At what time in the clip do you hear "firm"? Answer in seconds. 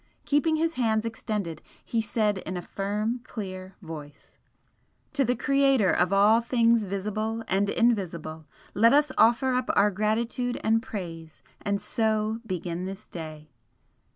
2.63-3.19